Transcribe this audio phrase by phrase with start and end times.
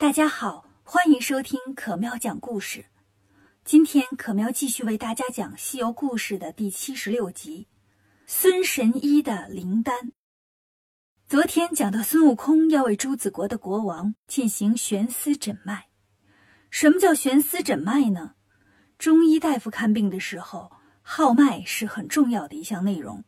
[0.00, 2.84] 大家好，欢迎收听可喵讲故事。
[3.64, 7.66] 今天可喵继续为大家讲《西游故事》的第七十六集
[8.24, 9.96] 《孙神医的灵丹》。
[11.26, 15.88] 昨天讲到孙悟空要为朱子国的国王进行悬丝诊脉。
[16.70, 18.34] 什么叫悬丝诊脉呢？
[18.98, 20.70] 中医大夫看病的时候，
[21.02, 23.24] 号脉是很重要的一项内容。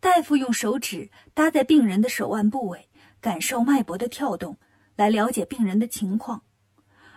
[0.00, 2.90] 大夫用手指搭在病人的手腕部位，
[3.22, 4.58] 感受脉搏的跳动。
[4.96, 6.42] 来了解病人的情况，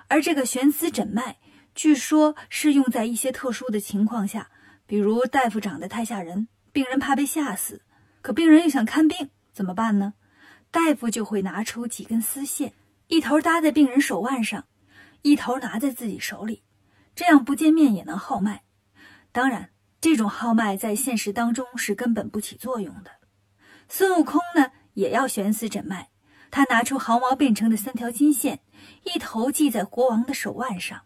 [0.07, 1.37] 而这个悬丝诊脉，
[1.75, 4.49] 据说是用在一些特殊的情况下，
[4.85, 7.83] 比如大夫长得太吓人，病人怕被吓死，
[8.21, 10.13] 可病人又想看病，怎么办呢？
[10.71, 12.73] 大夫就会拿出几根丝线，
[13.07, 14.65] 一头搭在病人手腕上，
[15.21, 16.63] 一头拿在自己手里，
[17.15, 18.63] 这样不见面也能号脉。
[19.31, 19.69] 当然，
[20.01, 23.11] 这种号脉在现实当中是根本不起作用的。
[23.87, 26.09] 孙悟空呢，也要悬丝诊脉。
[26.49, 28.61] 他拿出毫毛变成的三条金线，
[29.03, 31.01] 一头系在国王的手腕上，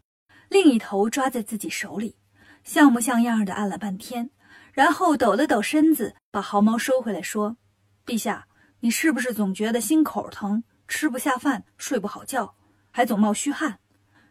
[0.49, 2.15] 另一头抓在自己手里，
[2.63, 4.29] 像模像样的按了半天，
[4.71, 7.57] 然后抖了抖身子，把毫毛收回来，说
[8.05, 8.47] ：“陛下，
[8.81, 12.55] 你是不是总觉得心口疼，吃不下饭，睡不好觉，
[12.91, 13.79] 还总冒虚汗？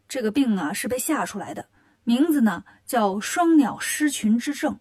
[0.09, 1.69] 这个病啊，是被吓出来的，
[2.05, 4.79] 名字呢叫双鸟失群之症。”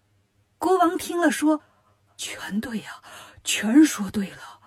[0.58, 1.62] 国王听了说
[2.16, 3.02] ：“全对呀，
[3.42, 4.59] 全说对了。”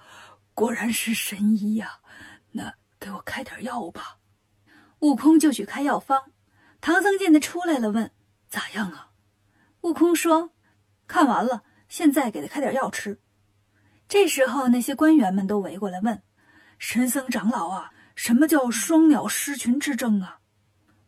[0.53, 1.99] 果然是神医呀！
[2.51, 4.19] 那给我开点药吧。
[4.99, 6.31] 悟空就去开药方。
[6.79, 8.11] 唐僧见他出来了，问
[8.49, 9.09] ：“咋样啊？”
[9.81, 10.51] 悟空说
[11.07, 13.19] ：“看完了，现在给他开点药吃。”
[14.07, 16.21] 这时候，那些官员们都围过来问
[16.77, 20.39] ：“神僧长老啊，什么叫双鸟失群之症啊？”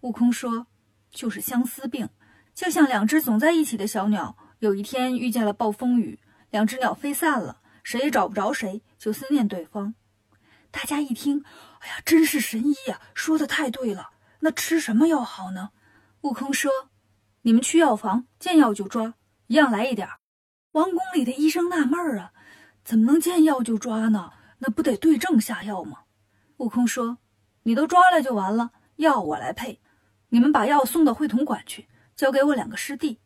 [0.01, 0.67] 悟空说
[1.11, 2.09] ：“就是相思病，
[2.53, 9.93] 就像两只总在一起的小鸟，有一天遇见了暴风雨，两只鸟飞散了。”谁也找不着谁，就思念对方。
[10.71, 11.45] 大家一听，
[11.81, 12.99] 哎呀，真是神医呀！
[13.13, 14.09] 说的太对了。
[14.39, 15.69] 那吃什么药好呢？
[16.21, 16.71] 悟空说
[17.43, 19.13] ：“你们去药房，见药就抓，
[19.45, 20.09] 一样来一点。”
[20.73, 22.33] 王宫里的医生纳闷儿啊，
[22.83, 24.33] 怎么能见药就抓呢？
[24.57, 25.99] 那不得对症下药吗？
[26.57, 27.19] 悟空说
[27.61, 29.79] ：“你都抓了就完了，药我来配。
[30.29, 33.19] 你们把药送到会同馆去，交给我两个师弟。”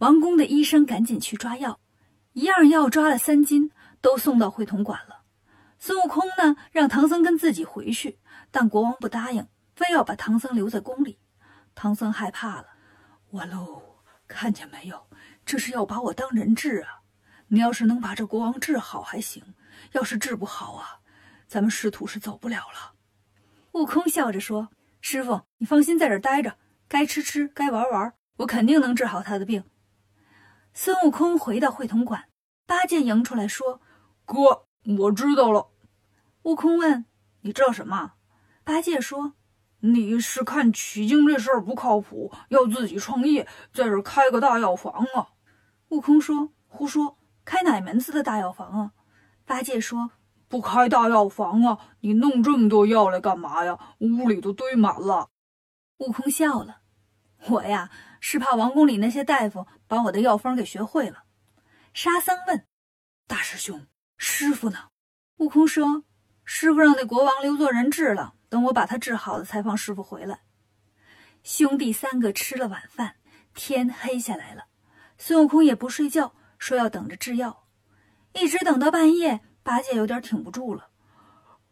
[0.00, 1.78] 王宫的医生赶紧去抓药。
[2.36, 3.70] 一样药抓了三斤，
[4.02, 5.22] 都送到会同馆了。
[5.78, 8.18] 孙悟空呢，让唐僧跟自己回去，
[8.50, 11.18] 但国王不答应，非要把唐僧留在宫里。
[11.74, 12.66] 唐僧害怕了，
[13.30, 14.02] 完喽！
[14.28, 15.06] 看见没有，
[15.46, 17.00] 这是要把我当人质啊！
[17.48, 19.42] 你要是能把这国王治好还行，
[19.92, 21.00] 要是治不好啊，
[21.48, 22.92] 咱们师徒是走不了了。
[23.72, 24.68] 悟空笑着说
[25.00, 29.64] ：“师傅，你放心在这待着，该吃吃，该玩玩，我肯定能治好他的病。”
[30.78, 32.28] 孙悟空回到会同馆，
[32.66, 33.80] 八戒迎出来说
[34.26, 34.66] ：“哥，
[34.98, 35.70] 我知道了。”
[36.44, 37.06] 悟空问
[37.40, 38.12] ：“你知道什么？”
[38.62, 39.32] 八戒说
[39.80, 45.28] ：“你是看取经这事儿不靠谱，要自己创业，在这开个大药房啊？”
[45.88, 47.16] 悟空说：“胡说，
[47.46, 48.92] 开哪门子的大药房啊？”
[49.46, 50.10] 八戒说
[50.46, 53.78] ：“不开大药房啊，你弄这么多药来干嘛呀？
[54.00, 55.30] 屋里都堆满了。”
[56.00, 56.82] 悟空笑了
[57.50, 61.24] ：“我呀。”是怕王宫里那些大夫把我的药方给学会了。
[61.94, 62.66] 沙僧问
[63.28, 63.86] ：“大师兄，
[64.16, 64.88] 师傅呢？”
[65.38, 66.02] 悟空说
[66.42, 70.40] ：“师傅让那国王留作人质了，等我把他治好了才放师傅回来。”
[71.44, 73.16] 兄弟三个吃了晚饭，
[73.54, 74.64] 天黑下来了。
[75.16, 77.68] 孙悟空也不睡觉，说要等着制药，
[78.32, 79.40] 一直等到半夜。
[79.62, 80.88] 八戒有点挺不住了：“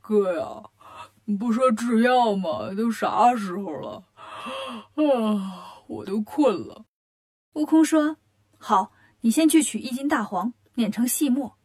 [0.00, 0.62] 哥呀，
[1.24, 2.72] 你不说制药吗？
[2.76, 4.04] 都啥时候了？
[4.96, 6.86] 啊！”我都困了，
[7.52, 8.16] 悟空说
[8.58, 11.58] ：“好，你先去取一斤大黄，碾成细末。”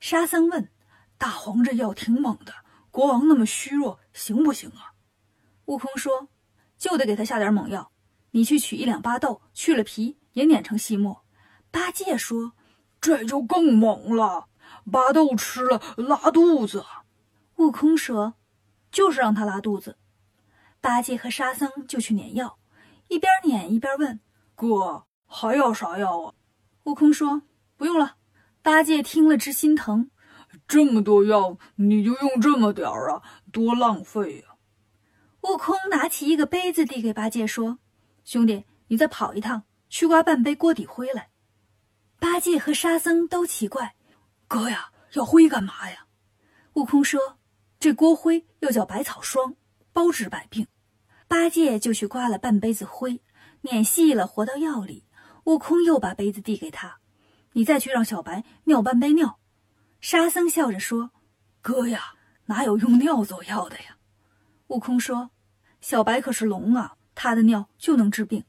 [0.00, 0.70] 沙僧问
[1.18, 2.54] ：“大黄这药挺猛的，
[2.90, 4.94] 国王那么虚弱，行不行啊？”
[5.66, 6.28] 悟空说
[6.78, 7.92] ：“就得给他下点猛药。
[8.30, 11.24] 你去取一两巴豆，去了皮，也碾成细末。”
[11.70, 12.54] 八戒说
[12.98, 14.48] ：“这就更猛了，
[14.90, 16.84] 巴豆吃了拉肚子。”
[17.56, 18.34] 悟空说
[18.90, 19.98] ：“就是让他拉肚子。”
[20.80, 22.58] 八戒和沙僧就去碾药。
[23.08, 24.20] 一边撵一边问
[24.54, 26.34] ：“哥，还要啥药啊？”
[26.84, 27.42] 悟空说
[27.76, 28.16] ：“不用了。”
[28.62, 30.10] 八戒听了直心疼
[30.68, 33.22] ：“这么多药，你就用这么点儿啊？
[33.50, 34.48] 多浪费呀！”
[35.42, 37.78] 悟空拿起一个杯子递给八戒说
[38.24, 41.30] ：“兄弟，你再跑一趟，去刮半杯锅底灰来。”
[42.20, 43.94] 八戒和沙僧都奇怪
[44.46, 46.06] ：“哥呀，要灰干嘛呀？”
[46.74, 47.38] 悟空说
[47.80, 49.56] ：“这锅灰又叫百草霜，
[49.92, 50.66] 包治百病。”
[51.28, 53.22] 八戒就去刮了半杯子灰，
[53.62, 55.06] 碾细了活到药里。
[55.44, 56.98] 悟空又把杯子递给他
[57.54, 59.38] ：“你再去让小白尿半杯尿。”
[60.00, 61.10] 沙僧笑着说
[61.62, 62.14] ：“哥呀，
[62.46, 63.96] 哪有用尿做药的呀？”
[64.68, 65.30] 悟空说
[65.80, 68.44] ：“小白可是龙啊，他的尿就能治病。”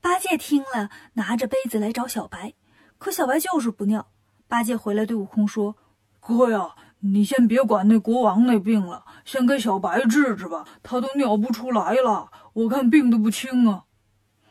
[0.00, 2.54] 八戒听了，拿着杯子来找小白，
[2.98, 4.10] 可小白就是不尿。
[4.48, 5.76] 八戒回来对悟空说
[6.20, 13.84] ：“哥呀，你先别管那国王那病了，先给小白治治吧，他都尿不出来了，我看病得不轻啊。”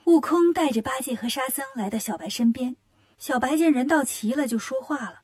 [0.03, 2.75] 悟空带着八戒和沙僧来到小白身边，
[3.17, 5.21] 小白见人到齐了，就说话了：“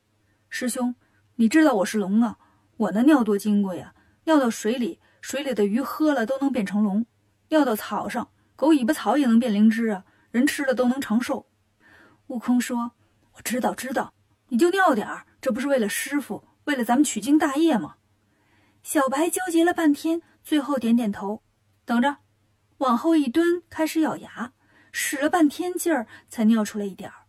[0.48, 0.94] 师兄，
[1.34, 2.38] 你知道我是龙啊，
[2.78, 3.92] 我那尿多金贵呀，
[4.24, 7.02] 尿到水里，水里的鱼喝了都能变成龙；
[7.50, 11.46] 尿到草上，狗尾巴草也能变灵芝啊，人吃了都能长寿。”
[12.28, 12.92] 悟空说
[13.36, 14.14] ：“我知道，知道。”
[14.48, 17.96] 你就尿点儿，这不是为了师傅，为了咱们取经大业吗？
[18.82, 21.42] 小白纠结了半天，最后点点头，
[21.86, 22.18] 等着，
[22.78, 24.52] 往后一蹲，开始咬牙，
[24.92, 27.24] 使了半天劲儿，才尿出来一点儿。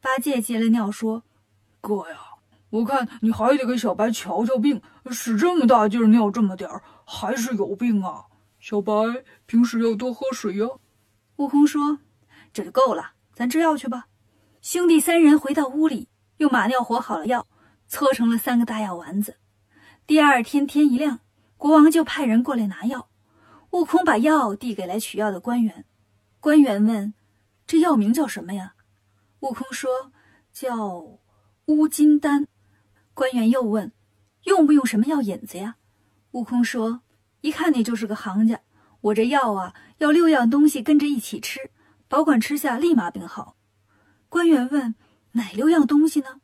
[0.00, 1.24] 八戒接了尿说
[1.82, 2.18] ：“哥呀，
[2.70, 4.80] 我看你还得给小白瞧瞧病，
[5.10, 8.26] 使这么大劲儿尿这么点儿，还是有病啊！
[8.60, 8.92] 小白
[9.46, 10.68] 平时要多喝水呀。”
[11.36, 11.98] 悟空说
[12.54, 14.06] ：“这就够了，咱吃药去吧。”
[14.62, 16.08] 兄弟三人回到屋里。
[16.38, 17.46] 用马尿和好了药，
[17.88, 19.36] 搓成了三个大药丸子。
[20.06, 21.20] 第二天天一亮，
[21.56, 23.08] 国王就派人过来拿药。
[23.70, 25.84] 悟空把药递给来取药的官员。
[26.40, 27.14] 官员问
[27.66, 28.74] ：“这药名叫什么呀？”
[29.40, 30.12] 悟空说
[30.52, 31.18] ：“叫
[31.66, 32.46] 乌金丹。”
[33.14, 33.92] 官员又问
[34.44, 35.76] ：“用不用什么药引子呀？”
[36.32, 37.02] 悟空说
[37.42, 38.60] ：“一看你就是个行家，
[39.00, 41.70] 我这药啊，要六样东西跟着一起吃，
[42.08, 43.56] 保管吃下立马病好。”
[44.28, 44.94] 官员问。
[45.36, 46.40] 哪六样东西呢？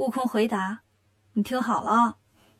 [0.00, 0.80] 悟空回答
[1.34, 2.16] ：“你听好了啊，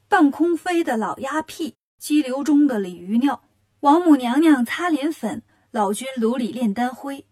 [0.08, 3.42] 半空飞的老鸭屁，激流中的鲤鱼尿，
[3.80, 7.26] 王母娘娘擦脸粉，老君炉里炼丹灰，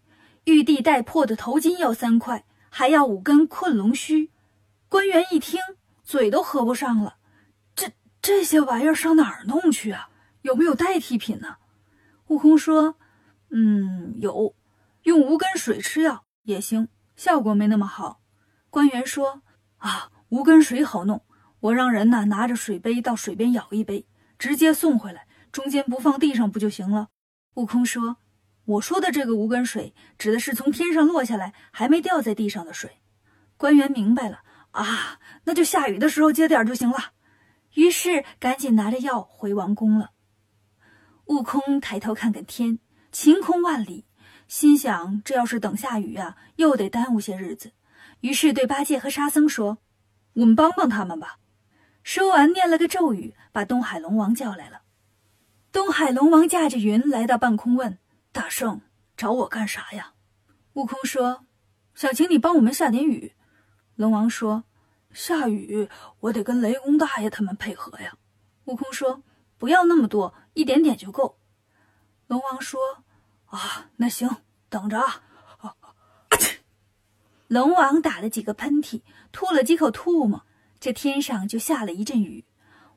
[0.45, 4.31] 玉帝带破的头巾要三块，还要五根困龙须。”
[4.89, 5.61] 官员一听，
[6.03, 7.17] 嘴都合不上了。
[7.75, 10.09] 这这些玩意儿上哪儿弄去啊？
[10.41, 11.57] 有没有代替品呢？
[12.29, 12.95] 悟空说
[13.53, 14.55] ：“嗯，有，
[15.03, 18.21] 用无根水吃药也行，效果没那么好。”
[18.71, 19.43] 官员说
[19.79, 21.25] ：“啊，无根水好弄，
[21.59, 24.05] 我让人呢拿着水杯到水边舀一杯，
[24.37, 27.09] 直接送回来，中间不放地上不就行了？”
[27.55, 28.17] 悟空说
[28.65, 33.01] ：“我说的这个无根水，指的是从天上落下来还没掉在地上的水。”
[33.57, 34.39] 官员明白了
[34.71, 36.97] 啊，那就下雨的时候接点就行了。
[37.73, 40.11] 于是赶紧拿着药回王宫了。
[41.25, 42.79] 悟空抬头看看天，
[43.11, 44.05] 晴空万里，
[44.47, 47.71] 心想：这要是等下雨啊，又得耽误些日子。
[48.21, 49.77] 于是对八戒和沙僧说
[50.33, 51.37] ：“我们帮帮他们吧。”
[52.03, 54.81] 说完，念了个咒语，把东海龙王叫来了。
[55.71, 57.97] 东海龙王驾着云来到半空，问
[58.31, 58.81] ：“大圣，
[59.15, 60.13] 找我干啥呀？”
[60.73, 61.45] 悟空说
[61.93, 63.33] ：“想请你帮我们下点雨。”
[63.95, 64.63] 龙王说
[65.13, 65.89] ：“下雨，
[66.21, 68.17] 我得跟雷公大爷他们配合呀。”
[68.65, 69.21] 悟空说
[69.57, 71.37] ：“不要那么多，一点点就够。”
[72.27, 72.79] 龙王说
[73.47, 74.29] ：“啊，那行，
[74.69, 75.23] 等着啊。”
[77.49, 79.01] 龙王打了几个喷嚏，
[79.31, 80.45] 吐了几口唾沫，
[80.79, 82.45] 这天上就下了一阵雨。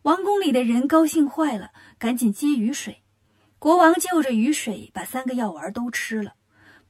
[0.02, 3.02] 王宫里的人高兴坏了，赶紧接雨水。
[3.58, 6.34] 国王就着雨水把三个药丸都吃了，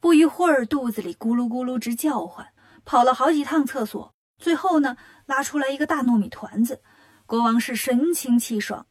[0.00, 2.48] 不一会儿肚子里咕噜咕噜直叫唤，
[2.84, 6.82] 跑了好几趟厕所，最后呢拉出来一个大糯米团子。
[7.26, 8.88] 国王是神清气爽，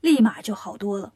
[0.00, 1.12] 立马就好多了。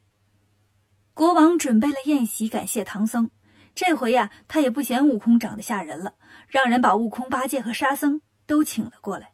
[1.15, 3.31] 国王准备了宴席，感谢唐僧。
[3.75, 6.15] 这回呀，他也不嫌悟空长得吓人了，
[6.49, 9.33] 让人把悟空、八戒和沙僧都请了过来。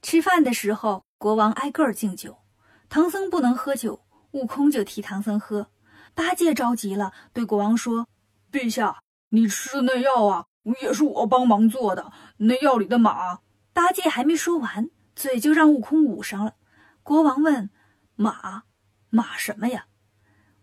[0.00, 2.38] 吃饭的时候，国王挨个敬酒，
[2.88, 5.68] 唐僧不能喝酒，悟空就替唐僧喝。
[6.14, 8.06] 八戒着急了，对国王说
[8.50, 10.46] ：“陛下，你吃的那药啊，
[10.80, 12.12] 也是我帮忙做的。
[12.36, 13.40] 那药里的马……”
[13.74, 16.54] 八戒还没说完，嘴就让悟空捂上了。
[17.02, 17.70] 国王问
[18.16, 18.62] ：“马？
[19.10, 19.86] 马什么呀？”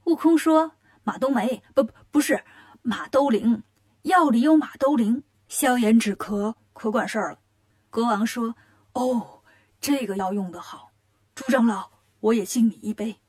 [0.06, 2.44] 悟空说：“马冬梅，不，不是。”
[2.88, 3.64] 马兜铃，
[4.04, 5.24] 药里有马兜铃，
[5.58, 7.40] 消炎止咳，可管事儿了。
[7.90, 8.58] 国王说
[8.92, 9.42] ：“哦，
[9.80, 10.92] 这个药用得好，
[11.34, 13.22] 朱长老，我也敬你一杯。”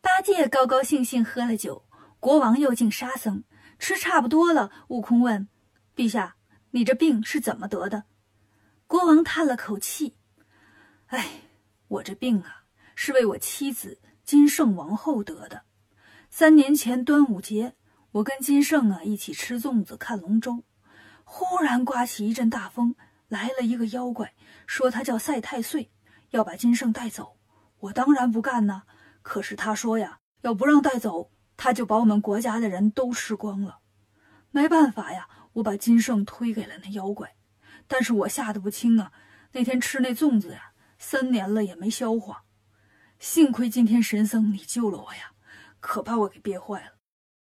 [0.00, 1.84] 八戒高高兴兴喝了酒，
[2.18, 3.44] 国王又敬沙僧。
[3.78, 5.50] 吃差不多了，悟空问
[5.94, 6.36] ：“陛下，
[6.70, 8.04] 你这病是怎么得的？”
[8.88, 10.16] 国王叹了口气
[11.08, 11.42] ：“哎，
[11.88, 12.64] 我这病啊，
[12.94, 15.64] 是为我妻子金圣王后得的。
[16.30, 17.74] 三年前端午节。”
[18.12, 20.64] 我跟金圣啊一起吃粽子看龙舟，
[21.32, 22.96] 忽然刮起一阵大风，
[23.28, 24.34] 来了一个妖怪，
[24.66, 25.92] 说他叫赛太岁，
[26.30, 27.36] 要把金圣带走。
[27.78, 28.82] 我当然不干呐，
[29.22, 33.78] 可是他说呀，要不让带走，他就把我们国家的人都吃光了。
[34.50, 37.36] 没办法呀，我把金圣推给了那妖怪，
[37.86, 39.12] 但是我吓得不轻啊。
[39.52, 42.42] 那天吃那粽子呀，三年了也没消化。
[43.20, 45.30] 幸亏今天神僧你救了我呀，
[45.78, 46.94] 可把我给憋坏了。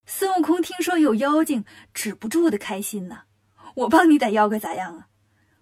[0.04, 1.64] 孙悟空听说有妖精，
[1.94, 3.24] 止不住的开心呐！
[3.74, 5.08] 我帮你逮妖怪咋样啊？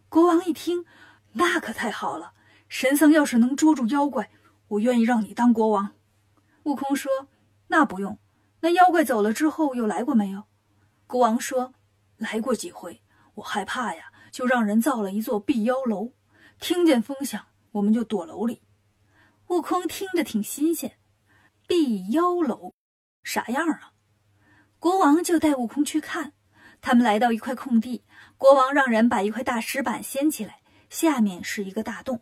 [0.08, 0.84] 国王一听，
[1.32, 2.32] 那可太好了！
[2.68, 4.30] 神僧要是能捉住妖怪，
[4.68, 5.92] 我愿意让你当国王。
[6.64, 7.10] 悟空说
[7.68, 8.18] ：“那不用。
[8.60, 10.44] 那妖怪走了之后又来过没有？”
[11.06, 11.74] 国王说
[12.18, 13.00] ：“来过几回。
[13.34, 16.12] 我害怕呀，就让人造了一座避妖楼。
[16.58, 18.62] 听见风响，我们就躲楼里。”
[19.48, 20.98] 悟空听着挺新鲜，
[21.66, 22.74] 避妖楼
[23.22, 23.92] 啥样啊？
[24.78, 26.34] 国王就带悟空去看。
[26.80, 28.04] 他们来到一块空地，
[28.38, 32.20] 国王让人把一块大石板掀起来，下面是一个大洞。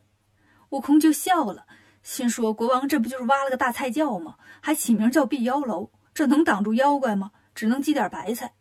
[0.70, 1.66] 悟空就笑了，
[2.02, 4.36] 心说：“国王这不就是挖了个大菜窖吗？
[4.60, 7.32] 还起名叫避妖楼，这能挡住妖怪吗？
[7.54, 8.54] 只能积点白菜。”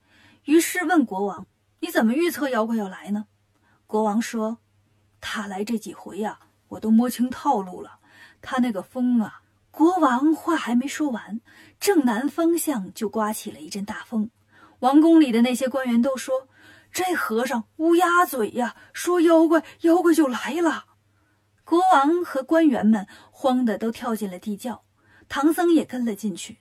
[0.45, 1.47] 于是问国王
[1.81, 3.25] ：“你怎么预测妖怪要来呢？”
[3.87, 4.59] 国王说
[5.19, 6.39] ：“他来这几回呀，
[6.69, 7.99] 我都摸清套路了。
[8.41, 11.39] 他那个风啊……”国王话还没说完，
[11.79, 14.31] 正南方向就刮起了一阵大风。
[14.79, 16.47] 王宫里的那些官员都说
[16.91, 20.85] ：“这和尚乌鸦嘴呀，说妖怪妖怪就来了。”
[21.63, 24.83] 国王和官员们慌得都跳进了地窖，
[25.27, 26.59] 唐僧也跟了进去，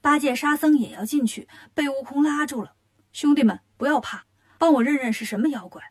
[0.00, 2.74] 八戒、沙僧也要进去，被悟空拉住了。
[3.12, 4.26] 兄弟们，不要怕，
[4.58, 5.82] 帮我认认是什么妖怪。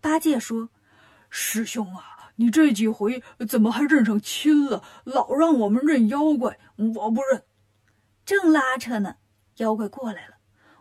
[0.00, 0.70] 八戒说
[1.30, 4.82] ：“师兄啊。”你这几回怎么还认上亲了？
[5.04, 6.58] 老让我们认妖怪，
[6.96, 7.44] 我不认。
[8.26, 9.14] 正拉扯呢，
[9.58, 10.33] 妖怪过来了。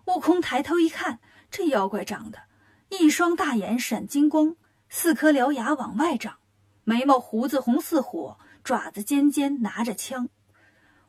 [0.05, 1.19] 悟空抬头一看，
[1.49, 2.43] 这妖怪长得
[2.89, 4.55] 一双大眼闪金光，
[4.89, 6.39] 四颗獠牙往外长，
[6.83, 10.29] 眉毛胡子红似火，爪子尖尖，拿着枪。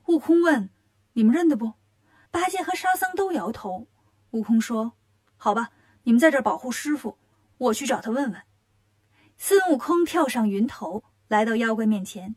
[0.07, 0.71] 悟空问
[1.15, 1.73] ：“你们认得不？”
[2.31, 3.89] 八戒和沙僧都摇头。
[4.31, 4.93] 悟空说
[5.37, 5.71] ：“好吧，
[6.05, 7.19] 你们在这保护师傅，
[7.59, 8.43] 我去找他问问。”
[9.37, 12.37] 孙悟空跳上云头，来到妖怪面前。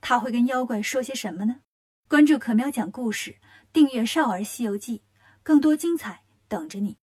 [0.00, 1.60] 他会跟妖怪说些什么呢？
[2.08, 3.36] 关注可喵讲故事，
[3.72, 4.98] 订阅《少儿西游记》，
[5.42, 7.01] 更多精彩等着你。